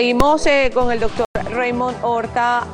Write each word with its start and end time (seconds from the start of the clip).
Seguimos 0.00 0.46
eh, 0.46 0.70
con 0.72 0.90
el 0.90 0.98
doctor 0.98 1.26
Raymond 1.50 1.98
Horta. 2.00 2.66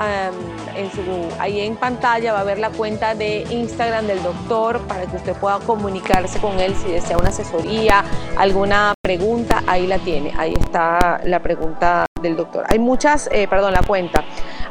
ahí 1.41 1.61
en 1.61 1.75
pantalla 1.75 2.33
va 2.33 2.39
a 2.39 2.45
ver 2.45 2.61
la 2.61 2.71
cuenta 2.71 3.17
de 3.17 3.45
Instagram 3.51 4.07
del 4.07 4.23
doctor 4.23 4.79
para 4.87 5.07
que 5.07 5.17
usted 5.17 5.35
pueda 5.35 5.59
comunicarse 5.59 6.39
con 6.39 6.61
él 6.61 6.77
si 6.77 6.93
desea 6.93 7.19
una 7.19 7.31
asesoría, 7.31 8.05
alguna 8.37 8.95
pregunta, 9.03 9.65
ahí 9.67 9.89
la 9.89 9.99
tiene. 9.99 10.35
Ahí 10.39 10.55
está 10.55 11.21
la 11.25 11.41
pregunta 11.43 12.07
del 12.23 12.37
doctor. 12.37 12.65
Hay 12.69 12.79
muchas, 12.79 13.29
eh, 13.33 13.49
perdón, 13.49 13.73
la 13.73 13.83
cuenta. 13.83 14.23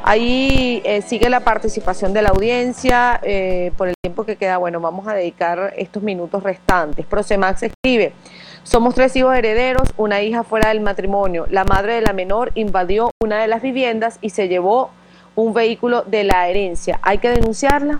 Ahí 0.08 0.84
eh, 0.86 1.02
sigue 1.02 1.31
la 1.31 1.39
participación 1.39 2.14
de 2.14 2.22
la 2.22 2.30
audiencia. 2.30 3.20
eh, 3.23 3.72
por 3.75 3.88
el 3.88 3.95
tiempo 4.03 4.23
que 4.23 4.36
queda, 4.36 4.58
bueno, 4.58 4.80
vamos 4.80 5.08
a 5.08 5.16
dedicar 5.16 5.73
estos 5.78 6.03
minutos 6.03 6.44
restantes. 6.44 7.08
Prosemax 7.08 7.64
escribe. 7.64 8.14
Somos 8.61 8.94
tres 8.94 9.16
hijos 9.16 9.36
herederos, 9.36 9.89
una 9.98 10.22
hija 10.22 10.44
fuera 10.44 10.70
del 10.70 10.81
matrimonio. 10.81 11.48
La 11.50 11.64
madre 11.64 11.95
de 11.95 12.02
la 12.02 12.14
menor 12.14 12.52
invadió 12.53 13.09
una 13.20 13.42
de 13.42 13.48
las 13.48 13.64
viviendas 13.64 14.20
y 14.22 14.30
se 14.30 14.48
llevó 14.48 14.92
un 15.33 15.56
vehículo 15.56 16.03
de 16.03 16.23
la 16.23 16.48
herencia. 16.50 17.00
¿Hay 17.02 17.17
que 17.17 17.30
denunciarla? 17.30 18.00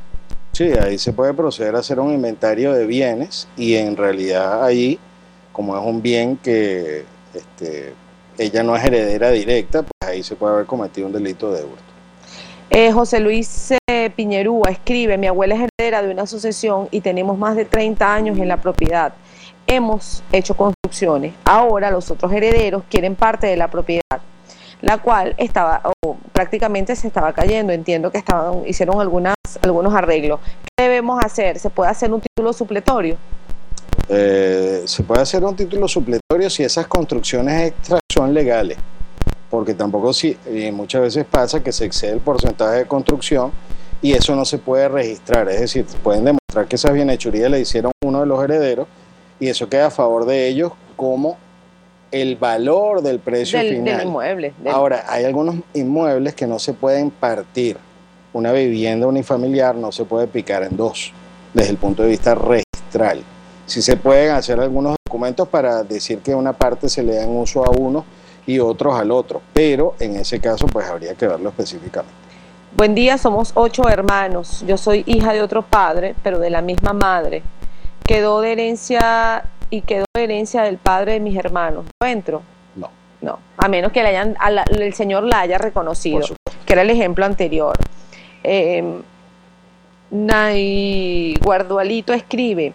Sí, 0.52 0.74
ahí 0.74 1.00
se 1.00 1.12
puede 1.12 1.34
proceder 1.34 1.76
a 1.76 1.80
hacer 1.80 2.00
un 2.00 2.14
inventario 2.14 2.72
de 2.74 2.86
bienes 2.86 3.48
y 3.58 3.78
en 3.78 3.98
realidad 3.98 4.64
ahí, 4.64 5.00
como 5.52 5.76
es 5.76 5.84
un 5.84 6.04
bien 6.04 6.38
que 6.38 7.04
este, 7.34 7.96
ella 8.38 8.62
no 8.62 8.76
es 8.76 8.86
heredera 8.86 9.32
directa, 9.32 9.82
pues 9.82 10.08
ahí 10.08 10.22
se 10.22 10.36
puede 10.36 10.54
haber 10.54 10.66
cometido 10.68 11.08
un 11.08 11.14
delito 11.14 11.52
de 11.52 11.64
hurto. 11.64 11.95
Eh, 12.70 12.92
José 12.92 13.20
Luis 13.20 13.72
eh, 13.88 14.10
Piñerúa 14.16 14.70
escribe, 14.70 15.18
mi 15.18 15.28
abuela 15.28 15.56
es 15.56 15.70
heredera 15.80 16.02
de 16.02 16.12
una 16.12 16.24
asociación 16.24 16.88
y 16.92 17.02
tenemos 17.02 17.38
más 17.38 17.56
de 17.56 17.66
30 17.66 18.14
años 18.14 18.38
en 18.38 18.48
la 18.48 18.58
propiedad. 18.58 19.14
Hemos 19.68 20.24
hecho 20.32 20.56
construcciones. 20.56 21.34
Ahora 21.46 21.92
los 21.92 22.10
otros 22.12 22.32
herederos 22.32 22.84
quieren 22.90 23.16
parte 23.16 23.48
de 23.48 23.56
la 23.56 23.70
propiedad, 23.70 24.20
la 24.82 24.98
cual 24.98 25.36
estaba 25.38 25.82
prácticamente 26.34 26.96
se 26.96 27.08
estaba 27.08 27.34
cayendo. 27.34 27.72
Entiendo 27.72 28.12
que 28.12 28.18
estaban 28.18 28.68
hicieron 28.68 29.00
algunas 29.00 29.36
algunos 29.62 29.94
arreglos. 29.94 30.40
¿Qué 30.76 30.84
debemos 30.84 31.24
hacer? 31.24 31.60
¿Se 31.60 31.70
puede 31.70 31.90
hacer 31.90 32.12
un 32.12 32.22
título 32.22 32.52
supletorio? 32.52 33.18
Eh, 34.10 34.84
se 34.86 35.04
puede 35.04 35.22
hacer 35.22 35.44
un 35.44 35.56
título 35.56 35.88
supletorio 35.88 36.50
si 36.50 36.64
esas 36.64 36.88
construcciones 36.88 37.70
extras 37.70 38.02
son 38.12 38.34
legales, 38.34 38.78
porque 39.56 39.74
tampoco 39.74 40.12
si, 40.12 40.36
y 40.54 40.70
muchas 40.74 41.02
veces 41.02 41.24
pasa 41.24 41.64
que 41.64 41.72
se 41.72 41.86
excede 41.86 42.12
el 42.12 42.20
porcentaje 42.20 42.80
de 42.80 42.86
construcción 42.88 43.54
y 44.02 44.12
eso 44.12 44.36
no 44.36 44.44
se 44.44 44.58
puede 44.58 44.90
registrar, 44.90 45.48
es 45.48 45.62
decir, 45.62 45.86
pueden 46.04 46.26
demostrar 46.26 46.68
que 46.68 46.76
esas 46.76 46.92
bienhechurías 46.92 47.50
le 47.50 47.62
hicieron 47.62 47.94
uno 48.04 48.20
de 48.20 48.26
los 48.26 48.44
herederos 48.44 48.86
y 49.40 49.48
eso 49.48 49.70
queda 49.70 49.86
a 49.86 49.92
favor 49.92 50.26
de 50.26 50.50
ellos 50.50 50.74
como 50.98 51.38
el 52.12 52.36
valor 52.36 53.02
del 53.02 53.20
precio 53.20 53.58
Del, 53.60 53.78
final. 53.78 53.98
del 54.00 54.08
inmueble. 54.08 54.54
del- 54.62 54.74
Ahora, 54.74 55.06
hay 55.08 55.24
algunos 55.24 55.56
inmuebles 55.74 56.34
que 56.36 56.48
no 56.48 56.60
se 56.60 56.74
pueden 56.74 57.10
partir. 57.10 57.78
Una 58.34 58.52
vivienda 58.52 59.08
unifamiliar 59.08 59.74
no 59.76 59.94
se 59.94 60.04
puede 60.04 60.28
picar 60.28 60.64
en 60.64 60.76
dos, 60.76 61.14
desde 61.54 61.70
el 61.72 61.78
punto 61.78 62.04
de 62.04 62.10
vista 62.10 62.36
registral. 62.36 63.24
Sí 63.66 63.82
se 63.82 63.96
pueden 63.96 64.32
hacer 64.32 64.60
algunos 64.60 64.98
documentos 65.08 65.48
para 65.48 65.82
decir 65.84 66.20
que 66.20 66.36
una 66.36 66.52
parte 66.52 66.90
se 66.90 67.02
le 67.04 67.16
da 67.16 67.24
en 67.24 67.30
uso 67.38 67.64
a 67.66 67.70
uno 67.70 68.04
y 68.48 68.60
otros 68.60 68.96
al 69.00 69.12
otro, 69.12 69.42
pero 69.54 69.96
en 70.00 70.16
ese 70.18 70.40
caso 70.40 70.68
pues 70.68 70.86
habría 70.88 71.16
que 71.16 71.28
verlo 71.28 71.50
específicamente. 71.50 72.14
Buen 72.76 72.94
día, 72.94 73.18
somos 73.18 73.52
ocho 73.56 73.88
hermanos. 73.88 74.64
Yo 74.68 74.78
soy 74.78 75.04
hija 75.08 75.32
de 75.34 75.42
otro 75.42 75.62
padre, 75.62 76.14
pero 76.24 76.40
de 76.40 76.50
la 76.50 76.62
misma 76.62 76.94
madre. 76.94 77.42
Quedó 78.06 78.42
de 78.42 78.52
herencia 78.52 79.46
y 79.70 79.82
quedó 79.82 80.06
de 80.14 80.24
herencia 80.26 80.62
del 80.64 80.78
padre 80.78 81.14
de 81.14 81.20
mis 81.22 81.38
hermanos. 81.38 81.86
¿No 82.02 82.08
entro? 82.08 82.42
No. 82.76 82.90
No, 83.22 83.40
a 83.58 83.68
menos 83.70 83.92
que 83.92 84.04
le 84.04 84.10
hayan, 84.10 84.36
a 84.40 84.52
la- 84.52 84.64
el 84.64 84.94
Señor 84.94 85.24
la 85.24 85.40
haya 85.40 85.58
reconocido, 85.58 86.20
que 86.66 86.74
era 86.74 86.82
el 86.84 86.90
ejemplo 86.90 87.26
anterior. 87.26 87.76
Eh, 88.44 88.84
Nay 90.12 91.34
Guardualito 91.42 92.14
escribe, 92.14 92.74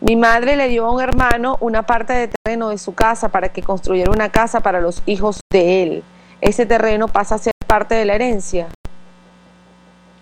mi 0.00 0.14
madre 0.14 0.56
le 0.56 0.68
dio 0.68 0.86
a 0.86 0.92
un 0.92 1.00
hermano 1.00 1.56
una 1.60 1.84
parte 1.84 2.12
de 2.12 2.28
terreno 2.28 2.68
de 2.68 2.78
su 2.78 2.94
casa 2.94 3.28
para 3.30 3.52
que 3.52 3.62
construyera 3.62 4.10
una 4.10 4.30
casa 4.30 4.60
para 4.60 4.80
los 4.80 5.02
hijos 5.06 5.40
de 5.50 5.82
él. 5.82 6.02
Ese 6.40 6.66
terreno 6.66 7.08
pasa 7.08 7.34
a 7.34 7.38
ser 7.38 7.52
parte 7.66 7.96
de 7.96 8.04
la 8.04 8.14
herencia. 8.14 8.68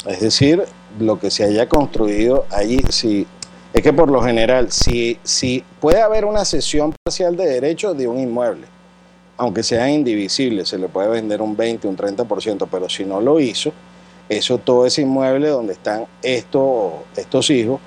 Es 0.06 0.20
decir, 0.20 0.64
lo 0.98 1.18
que 1.18 1.30
se 1.30 1.44
haya 1.44 1.68
construido 1.68 2.46
allí, 2.50 2.80
si, 2.88 3.26
es 3.74 3.82
que 3.82 3.92
por 3.92 4.10
lo 4.10 4.22
general, 4.22 4.72
si, 4.72 5.18
si 5.22 5.62
puede 5.80 6.00
haber 6.00 6.24
una 6.24 6.44
cesión 6.44 6.94
parcial 7.04 7.36
de 7.36 7.46
derechos 7.46 7.98
de 7.98 8.08
un 8.08 8.18
inmueble, 8.18 8.66
aunque 9.36 9.62
sea 9.62 9.90
indivisible, 9.90 10.64
se 10.64 10.78
le 10.78 10.88
puede 10.88 11.08
vender 11.08 11.42
un 11.42 11.54
20, 11.54 11.86
un 11.86 11.96
30%, 11.96 12.66
pero 12.70 12.88
si 12.88 13.04
no 13.04 13.20
lo 13.20 13.38
hizo, 13.40 13.72
eso 14.28 14.56
todo 14.56 14.86
ese 14.86 15.02
inmueble 15.02 15.48
donde 15.48 15.74
están 15.74 16.06
estos, 16.22 16.92
estos 17.14 17.50
hijos 17.50 17.80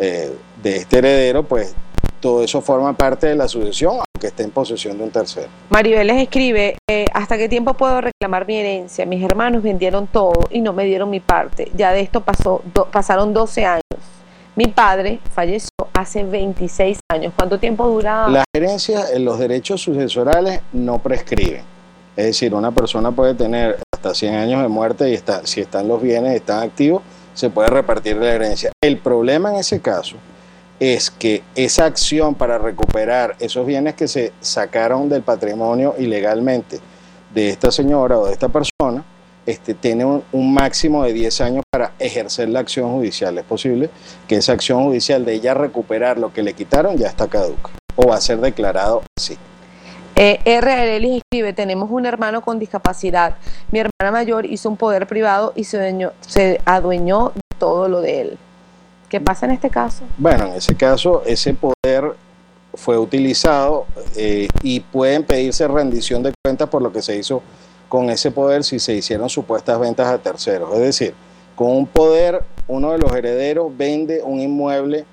eh, 0.00 0.32
de 0.62 0.76
este 0.78 0.98
heredero, 0.98 1.44
pues 1.44 1.74
todo 2.20 2.42
eso 2.42 2.60
forma 2.60 2.92
parte 2.96 3.28
de 3.28 3.34
la 3.36 3.46
sucesión, 3.48 3.92
aunque 3.96 4.26
esté 4.26 4.42
en 4.42 4.50
posesión 4.50 4.98
de 4.98 5.04
un 5.04 5.10
tercero. 5.10 5.48
Maribel 5.70 6.06
les 6.06 6.22
escribe, 6.22 6.76
eh, 6.90 7.06
¿hasta 7.14 7.38
qué 7.38 7.48
tiempo 7.48 7.74
puedo 7.74 8.00
reclamar 8.00 8.46
mi 8.46 8.56
herencia? 8.56 9.06
Mis 9.06 9.22
hermanos 9.24 9.62
vendieron 9.62 10.06
todo 10.06 10.32
y 10.50 10.60
no 10.60 10.72
me 10.72 10.84
dieron 10.84 11.08
mi 11.10 11.20
parte. 11.20 11.70
Ya 11.76 11.92
de 11.92 12.00
esto 12.00 12.20
pasó, 12.22 12.62
do- 12.74 12.86
pasaron 12.90 13.32
12 13.32 13.64
años. 13.64 13.82
Mi 14.56 14.66
padre 14.66 15.20
falleció 15.32 15.70
hace 15.94 16.24
26 16.24 16.98
años. 17.10 17.32
¿Cuánto 17.36 17.58
tiempo 17.58 17.86
dura? 17.88 18.28
Las 18.28 18.44
herencias, 18.54 19.12
en 19.12 19.24
los 19.24 19.38
derechos 19.38 19.80
sucesorales 19.80 20.60
no 20.72 20.98
prescriben. 20.98 21.62
Es 22.16 22.26
decir, 22.26 22.52
una 22.54 22.70
persona 22.72 23.12
puede 23.12 23.34
tener 23.34 23.78
hasta 23.94 24.12
100 24.12 24.34
años 24.34 24.60
de 24.62 24.68
muerte 24.68 25.08
y 25.08 25.14
está, 25.14 25.46
si 25.46 25.60
están 25.60 25.88
los 25.88 26.02
bienes, 26.02 26.34
están 26.34 26.62
activos, 26.62 27.02
se 27.34 27.50
puede 27.50 27.68
repartir 27.68 28.16
la 28.16 28.32
herencia. 28.32 28.72
El 28.82 28.98
problema 28.98 29.50
en 29.50 29.56
ese 29.56 29.80
caso 29.80 30.16
es 30.78 31.10
que 31.10 31.42
esa 31.54 31.84
acción 31.84 32.34
para 32.34 32.58
recuperar 32.58 33.36
esos 33.38 33.66
bienes 33.66 33.94
que 33.94 34.08
se 34.08 34.32
sacaron 34.40 35.08
del 35.08 35.22
patrimonio 35.22 35.94
ilegalmente 35.98 36.80
de 37.34 37.50
esta 37.50 37.70
señora 37.70 38.18
o 38.18 38.26
de 38.26 38.32
esta 38.32 38.48
persona, 38.48 39.04
este, 39.46 39.74
tiene 39.74 40.04
un, 40.04 40.22
un 40.32 40.54
máximo 40.54 41.04
de 41.04 41.12
10 41.12 41.40
años 41.42 41.64
para 41.70 41.92
ejercer 41.98 42.48
la 42.48 42.60
acción 42.60 42.90
judicial. 42.92 43.36
Es 43.38 43.44
posible 43.44 43.90
que 44.26 44.36
esa 44.36 44.52
acción 44.52 44.84
judicial 44.84 45.24
de 45.24 45.34
ella 45.34 45.54
recuperar 45.54 46.18
lo 46.18 46.32
que 46.32 46.42
le 46.42 46.54
quitaron 46.54 46.96
ya 46.96 47.08
está 47.08 47.28
caduca 47.28 47.70
o 47.96 48.08
va 48.08 48.16
a 48.16 48.20
ser 48.20 48.38
declarado 48.38 49.02
así. 49.18 49.36
Eh, 50.16 50.40
R. 50.44 50.96
Escribe, 51.16 51.52
tenemos 51.52 51.90
un 51.90 52.04
hermano 52.06 52.42
con 52.42 52.58
discapacidad. 52.58 53.36
Mi 53.70 53.78
hermana 53.78 54.10
mayor 54.12 54.44
hizo 54.46 54.68
un 54.68 54.76
poder 54.76 55.06
privado 55.06 55.52
y 55.56 55.64
se, 55.64 55.78
adueñó- 55.78 56.12
se 56.20 56.60
adueñó 56.64 57.32
de 57.34 57.40
todo 57.58 57.88
lo 57.88 58.00
de 58.00 58.20
él. 58.20 58.38
¿Qué 59.08 59.20
pasa 59.20 59.46
en 59.46 59.52
este 59.52 59.70
caso? 59.70 60.04
Bueno, 60.18 60.46
en 60.46 60.52
ese 60.54 60.74
caso, 60.76 61.22
ese 61.26 61.54
poder 61.54 62.14
fue 62.74 62.98
utilizado 62.98 63.86
eh, 64.16 64.48
y 64.62 64.80
pueden 64.80 65.24
pedirse 65.24 65.66
rendición 65.66 66.22
de 66.22 66.32
cuentas 66.44 66.68
por 66.68 66.82
lo 66.82 66.92
que 66.92 67.02
se 67.02 67.16
hizo 67.16 67.42
con 67.88 68.08
ese 68.10 68.30
poder 68.30 68.62
si 68.62 68.78
se 68.78 68.94
hicieron 68.94 69.28
supuestas 69.28 69.80
ventas 69.80 70.06
a 70.06 70.18
terceros. 70.18 70.72
Es 70.74 70.80
decir, 70.80 71.14
con 71.56 71.70
un 71.70 71.86
poder, 71.86 72.42
uno 72.68 72.92
de 72.92 72.98
los 72.98 73.10
herederos 73.12 73.76
vende 73.76 74.22
un 74.22 74.38
inmueble 74.40 75.04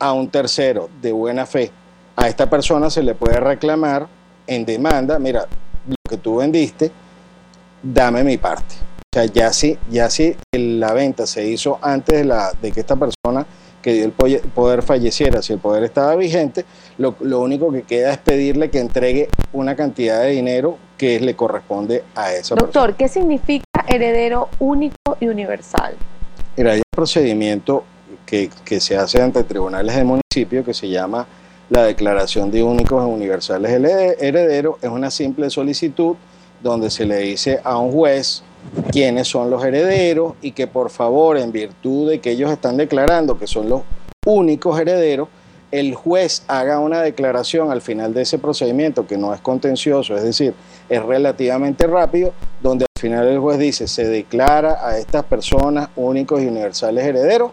a 0.00 0.12
un 0.12 0.28
tercero 0.28 0.88
de 1.00 1.12
buena 1.12 1.46
fe. 1.46 1.70
A 2.16 2.26
esta 2.28 2.50
persona 2.50 2.90
se 2.90 3.02
le 3.02 3.14
puede 3.14 3.38
reclamar 3.38 4.08
en 4.46 4.64
demanda, 4.64 5.18
mira, 5.18 5.46
lo 5.86 5.96
que 6.08 6.16
tú 6.16 6.36
vendiste, 6.36 6.90
dame 7.82 8.24
mi 8.24 8.38
parte. 8.38 8.74
O 9.12 9.14
sea, 9.14 9.26
ya 9.26 9.52
si, 9.52 9.78
ya 9.90 10.10
si 10.10 10.36
la 10.52 10.92
venta 10.92 11.26
se 11.26 11.46
hizo 11.46 11.78
antes 11.80 12.18
de, 12.18 12.24
la, 12.24 12.52
de 12.60 12.72
que 12.72 12.80
esta 12.80 12.96
persona 12.96 13.46
que 13.80 13.92
dio 13.92 14.04
el 14.06 14.12
poder 14.12 14.82
falleciera, 14.82 15.42
si 15.42 15.52
el 15.52 15.58
poder 15.58 15.84
estaba 15.84 16.16
vigente, 16.16 16.64
lo, 16.96 17.14
único 17.40 17.70
que 17.70 17.82
queda 17.82 18.12
es 18.12 18.18
pedirle 18.18 18.70
que 18.70 18.80
entregue 18.80 19.28
una 19.52 19.76
cantidad 19.76 20.22
de 20.22 20.30
dinero 20.30 20.78
que 20.96 21.20
le 21.20 21.36
corresponde 21.36 22.02
a 22.14 22.32
esa 22.32 22.54
persona. 22.54 22.62
Doctor, 22.62 22.96
¿qué 22.96 23.08
significa 23.08 23.84
heredero 23.86 24.48
único 24.58 25.18
y 25.20 25.28
universal? 25.28 25.96
Mira, 26.56 26.72
hay 26.72 26.78
un 26.78 26.90
procedimiento 26.90 27.84
que, 28.24 28.48
que 28.64 28.80
se 28.80 28.96
hace 28.96 29.20
ante 29.20 29.44
tribunales 29.44 29.94
de 29.94 30.04
municipio 30.04 30.64
que 30.64 30.72
se 30.72 30.88
llama 30.88 31.26
la 31.70 31.84
declaración 31.84 32.50
de 32.50 32.62
únicos 32.62 33.02
e 33.02 33.06
universales 33.06 33.70
herederos. 34.20 34.76
Es 34.82 34.90
una 34.90 35.10
simple 35.10 35.50
solicitud 35.50 36.16
donde 36.62 36.90
se 36.90 37.04
le 37.04 37.18
dice 37.18 37.60
a 37.64 37.78
un 37.78 37.92
juez 37.92 38.42
quiénes 38.90 39.28
son 39.28 39.50
los 39.50 39.64
herederos 39.64 40.34
y 40.40 40.52
que 40.52 40.66
por 40.66 40.90
favor, 40.90 41.36
en 41.36 41.52
virtud 41.52 42.10
de 42.10 42.20
que 42.20 42.30
ellos 42.30 42.50
están 42.50 42.76
declarando 42.76 43.38
que 43.38 43.46
son 43.46 43.68
los 43.68 43.82
únicos 44.26 44.78
herederos, 44.78 45.28
el 45.70 45.94
juez 45.94 46.44
haga 46.46 46.78
una 46.78 47.02
declaración 47.02 47.72
al 47.72 47.82
final 47.82 48.14
de 48.14 48.22
ese 48.22 48.38
procedimiento 48.38 49.06
que 49.06 49.18
no 49.18 49.34
es 49.34 49.40
contencioso, 49.40 50.16
es 50.16 50.22
decir, 50.22 50.54
es 50.88 51.02
relativamente 51.02 51.86
rápido, 51.88 52.32
donde 52.62 52.84
al 52.84 53.00
final 53.00 53.26
el 53.26 53.40
juez 53.40 53.58
dice, 53.58 53.88
se 53.88 54.06
declara 54.06 54.86
a 54.86 54.98
estas 54.98 55.24
personas 55.24 55.88
únicos 55.96 56.40
y 56.40 56.46
universales 56.46 57.04
herederos, 57.04 57.50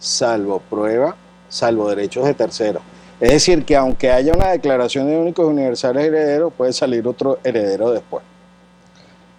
salvo 0.00 0.60
prueba, 0.68 1.14
salvo 1.48 1.88
derechos 1.88 2.24
de 2.24 2.34
terceros. 2.34 2.82
Es 3.20 3.30
decir, 3.32 3.64
que 3.64 3.76
aunque 3.76 4.10
haya 4.10 4.32
una 4.32 4.48
declaración 4.48 5.06
de 5.06 5.16
únicos 5.16 5.46
universales 5.46 6.06
herederos, 6.06 6.52
puede 6.56 6.72
salir 6.72 7.06
otro 7.06 7.38
heredero 7.44 7.90
después. 7.90 8.24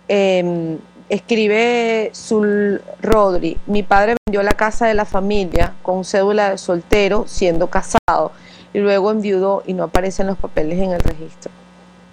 Eh, 0.07 0.77
Escribe 1.11 2.09
Sul 2.13 2.81
Rodri, 3.01 3.57
mi 3.67 3.83
padre 3.83 4.15
vendió 4.25 4.43
la 4.43 4.53
casa 4.53 4.87
de 4.87 4.93
la 4.93 5.03
familia 5.03 5.73
con 5.81 6.05
cédula 6.05 6.51
de 6.51 6.57
soltero 6.57 7.25
siendo 7.27 7.67
casado 7.67 8.31
y 8.73 8.79
luego 8.79 9.11
enviudó 9.11 9.61
y 9.67 9.73
no 9.73 9.83
aparecen 9.83 10.27
los 10.27 10.37
papeles 10.37 10.79
en 10.79 10.91
el 10.91 11.01
registro. 11.01 11.51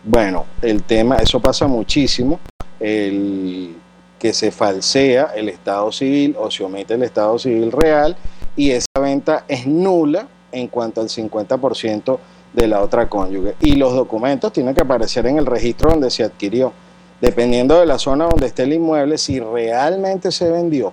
Bueno, 0.03 0.47
el 0.63 0.83
tema, 0.83 1.15
eso 1.19 1.39
pasa 1.39 1.69
muchísimo, 1.69 2.41
el 2.81 3.77
que 4.19 4.33
se 4.33 4.51
falsea 4.51 5.31
el 5.37 5.49
estado 5.49 5.93
civil 5.93 6.35
o 6.37 6.51
se 6.51 6.65
omite 6.65 6.95
el 6.95 7.05
estado 7.05 7.39
civil 7.39 7.71
real 7.71 8.17
y 8.57 8.73
esa 8.73 9.01
venta 9.01 9.45
es 9.47 9.65
nula 9.65 10.27
en 10.53 10.69
cuanto 10.69 11.01
al 11.01 11.09
50% 11.09 12.19
de 12.53 12.67
la 12.67 12.81
otra 12.81 13.09
cónyuge. 13.09 13.55
Y 13.61 13.77
los 13.77 13.95
documentos 13.95 14.53
tienen 14.53 14.75
que 14.75 14.83
aparecer 14.83 15.27
en 15.27 15.39
el 15.39 15.47
registro 15.47 15.91
donde 15.91 16.11
se 16.11 16.25
adquirió 16.25 16.73
dependiendo 17.21 17.79
de 17.81 17.87
la 17.87 17.99
zona 17.99 18.27
donde 18.27 18.47
esté 18.47 18.63
el 18.63 18.75
inmueble, 18.75 19.19
si 19.19 19.41
realmente 19.41 20.31
se 20.31 20.51
vendió, 20.51 20.93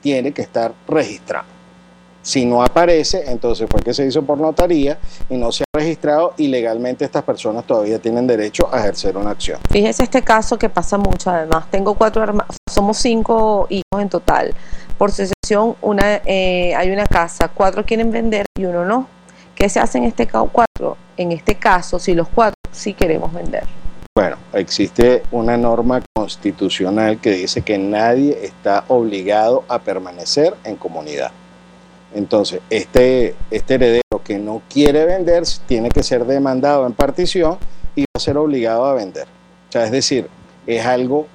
tiene 0.00 0.32
que 0.32 0.42
estar 0.42 0.72
registrado. 0.88 1.54
Si 2.22 2.46
no 2.46 2.62
aparece, 2.62 3.30
entonces 3.30 3.68
fue 3.70 3.82
que 3.82 3.92
se 3.92 4.06
hizo 4.06 4.22
por 4.22 4.38
notaría 4.38 4.98
y 5.28 5.36
no 5.36 5.52
se 5.52 5.62
ha 5.64 5.78
registrado 5.78 6.32
y 6.38 6.48
legalmente 6.48 7.04
estas 7.04 7.22
personas 7.22 7.66
todavía 7.66 7.98
tienen 7.98 8.26
derecho 8.26 8.66
a 8.72 8.78
ejercer 8.78 9.18
una 9.18 9.32
acción. 9.32 9.60
Fíjese 9.70 10.04
este 10.04 10.22
caso 10.22 10.58
que 10.58 10.70
pasa 10.70 10.96
mucho 10.96 11.28
además. 11.28 11.70
Tengo 11.70 11.92
cuatro 11.92 12.22
hermanos, 12.22 12.56
somos 12.66 12.96
cinco 12.96 13.66
hijos 13.68 14.00
en 14.00 14.08
total. 14.08 14.54
Por 14.98 15.10
sucesión 15.10 15.76
eh, 16.24 16.74
hay 16.76 16.90
una 16.90 17.06
casa, 17.06 17.48
cuatro 17.48 17.84
quieren 17.84 18.10
vender 18.10 18.46
y 18.56 18.64
uno 18.64 18.84
no. 18.84 19.08
¿Qué 19.54 19.68
se 19.68 19.80
hace 19.80 19.98
en 19.98 20.04
este 20.04 20.26
caso? 20.26 20.48
Cuatro. 20.52 20.96
En 21.16 21.32
este 21.32 21.56
caso, 21.56 21.98
si 21.98 22.14
los 22.14 22.28
cuatro 22.28 22.56
sí 22.72 22.94
queremos 22.94 23.32
vender. 23.32 23.64
Bueno, 24.16 24.36
existe 24.52 25.24
una 25.32 25.56
norma 25.56 26.00
constitucional 26.14 27.20
que 27.20 27.32
dice 27.32 27.62
que 27.62 27.78
nadie 27.78 28.44
está 28.44 28.84
obligado 28.88 29.64
a 29.68 29.80
permanecer 29.80 30.54
en 30.64 30.76
comunidad. 30.76 31.32
Entonces, 32.14 32.60
este, 32.70 33.34
este 33.50 33.74
heredero 33.74 34.22
que 34.24 34.38
no 34.38 34.62
quiere 34.68 35.04
vender 35.04 35.42
tiene 35.66 35.88
que 35.88 36.04
ser 36.04 36.24
demandado 36.24 36.86
en 36.86 36.92
partición 36.92 37.58
y 37.96 38.02
va 38.02 38.16
a 38.16 38.20
ser 38.20 38.36
obligado 38.36 38.86
a 38.86 38.94
vender. 38.94 39.26
O 39.68 39.72
sea, 39.72 39.84
es 39.84 39.90
decir, 39.90 40.28
es 40.66 40.86
algo 40.86 41.26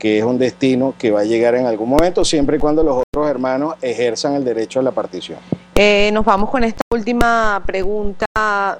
que 0.00 0.18
es 0.18 0.24
un 0.24 0.38
destino 0.38 0.94
que 0.98 1.10
va 1.10 1.20
a 1.20 1.24
llegar 1.24 1.54
en 1.54 1.66
algún 1.66 1.90
momento, 1.90 2.24
siempre 2.24 2.56
y 2.56 2.58
cuando 2.58 2.82
los 2.82 2.96
otros 2.96 3.28
hermanos 3.28 3.74
ejerzan 3.82 4.34
el 4.34 4.44
derecho 4.44 4.80
a 4.80 4.82
la 4.82 4.92
partición. 4.92 5.38
Eh, 5.74 6.10
nos 6.12 6.24
vamos 6.24 6.48
con 6.48 6.64
esta 6.64 6.80
última 6.90 7.62
pregunta. 7.66 8.24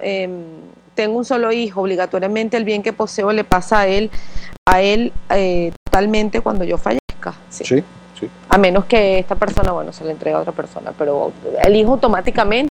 Em, 0.00 0.42
tengo 0.94 1.18
un 1.18 1.24
solo 1.26 1.52
hijo, 1.52 1.82
obligatoriamente 1.82 2.56
el 2.56 2.64
bien 2.64 2.82
que 2.82 2.94
poseo 2.94 3.32
le 3.32 3.44
pasa 3.44 3.80
a 3.80 3.86
él, 3.86 4.10
a 4.66 4.80
él 4.80 5.12
eh, 5.28 5.72
totalmente 5.84 6.40
cuando 6.40 6.64
yo 6.64 6.78
fallezca. 6.78 7.34
Sí. 7.50 7.64
sí. 7.64 7.84
A 8.48 8.56
menos 8.56 8.86
que 8.86 9.18
esta 9.18 9.34
persona, 9.34 9.72
bueno, 9.72 9.92
se 9.92 10.04
le 10.04 10.12
entregue 10.12 10.36
a 10.36 10.40
otra 10.40 10.52
persona, 10.52 10.92
pero 10.96 11.32
el 11.62 11.76
hijo 11.76 11.92
automáticamente 11.92 12.70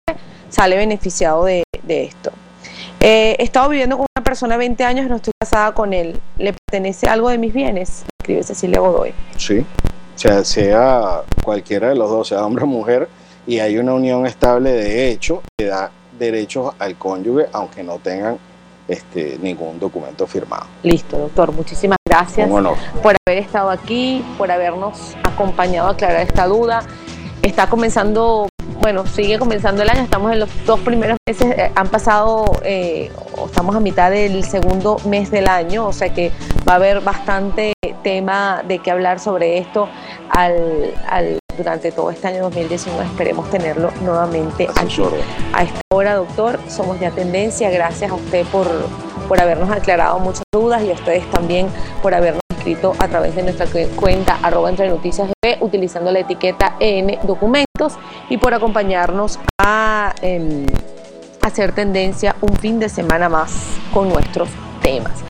sale 0.50 0.76
beneficiado 0.76 1.46
de, 1.46 1.64
esto. 1.88 2.32
Eh, 3.00 3.36
he 3.38 3.44
estado 3.44 3.70
viviendo 3.70 3.96
con 3.98 4.08
una 4.16 4.24
persona 4.24 4.58
20 4.58 4.84
años, 4.84 5.08
no 5.08 5.18
estoy 5.18 5.34
casada 5.40 5.74
con 5.76 5.94
él. 5.94 6.20
¿Le 6.38 6.54
pertenece 6.54 7.08
algo 7.08 7.30
de 7.30 7.38
mis 7.38 7.54
bienes? 7.54 8.06
Escribe 8.22 8.44
Cecilia 8.44 8.80
Godoy. 8.82 9.14
Sí, 9.38 9.60
o 9.60 10.20
sea, 10.20 10.44
sea 10.44 11.22
cualquiera 11.42 11.90
de 11.90 11.96
los 11.96 12.10
dos, 12.10 12.28
sea 12.28 12.46
hombre 12.46 12.66
o 12.66 12.68
mujer, 12.68 13.08
y 13.48 13.60
hay 13.60 13.78
una 13.78 13.94
unión 13.94 14.28
estable 14.28 14.72
de 14.74 15.10
hecho 15.10 15.42
que 15.58 15.68
da 15.68 15.90
derechos 16.20 16.74
al 16.80 16.98
cónyuge, 16.98 17.48
aunque 17.54 17.82
no 17.82 17.98
tengan 18.00 18.38
este, 18.90 19.38
ningún 19.42 19.80
documento 19.80 20.28
firmado. 20.28 20.66
Listo, 20.84 21.18
doctor. 21.18 21.54
Muchísimas 21.54 21.98
gracias 22.06 22.50
por 22.50 23.16
haber 23.26 23.42
estado 23.42 23.70
aquí, 23.70 24.22
por 24.38 24.52
habernos 24.52 25.16
acompañado 25.24 25.88
a 25.88 25.92
aclarar 25.92 26.22
esta 26.22 26.46
duda. 26.46 26.84
Está 27.42 27.70
comenzando, 27.70 28.50
bueno, 28.82 29.08
sigue 29.08 29.40
comenzando 29.40 29.82
el 29.82 29.90
año, 29.90 30.02
estamos 30.02 30.34
en 30.34 30.40
los 30.40 30.50
dos 30.66 30.82
primeros 30.82 31.18
meses, 31.26 31.58
eh, 31.58 31.72
han 31.74 31.88
pasado, 31.88 32.46
eh, 32.64 33.10
estamos 33.46 33.74
a 33.78 33.80
mitad 33.80 34.12
del 34.12 34.44
segundo 34.44 34.98
mes 35.06 35.32
del 35.32 35.48
año, 35.48 35.88
o 35.88 35.94
sea 35.94 36.14
que 36.14 36.34
va 36.68 36.74
a 36.74 36.76
haber 36.76 37.00
bastante 37.00 37.74
tema 38.02 38.64
de 38.68 38.80
qué 38.80 38.92
hablar 38.92 39.20
sobre 39.20 39.58
esto 39.58 39.88
al, 40.30 40.94
al 41.08 41.40
durante 41.58 41.92
todo 41.92 42.10
este 42.10 42.28
año 42.28 42.42
2019. 42.44 43.06
Esperemos 43.06 43.50
tenerlo 43.50 43.92
nuevamente 44.02 44.68
aquí. 44.76 45.02
A 45.54 45.64
esta 45.64 45.82
hora, 45.94 46.16
doctor, 46.16 46.60
somos 46.68 47.00
ya 47.00 47.12
tendencia. 47.12 47.70
Gracias 47.70 48.10
a 48.12 48.16
usted 48.16 48.46
por, 48.48 48.68
por 49.28 49.40
habernos 49.40 49.70
aclarado 49.70 50.20
muchas 50.20 50.44
dudas 50.52 50.82
y 50.84 50.92
a 50.92 50.94
ustedes 50.94 51.30
también 51.32 51.68
por 52.02 52.14
habernos 52.14 52.42
escrito 52.58 52.94
a 53.00 53.08
través 53.08 53.36
de 53.36 53.44
nuestra 53.44 53.68
cuenta 53.96 54.38
arroba 54.42 54.70
entre 54.70 54.90
noticias 54.90 55.30
utilizando 55.62 56.12
la 56.12 56.20
etiqueta 56.20 56.76
en 56.80 57.18
documentos 57.26 57.98
y 58.30 58.38
por 58.38 58.54
acompañarnos 58.54 59.40
a 59.58 60.14
em, 60.22 60.66
hacer 61.42 61.74
tendencia 61.74 62.36
un 62.42 62.56
fin 62.58 62.80
de 62.80 62.90
semana 62.90 63.30
más 63.30 63.78
con 63.94 64.10
nuestros 64.10 64.50
temas. 64.82 65.29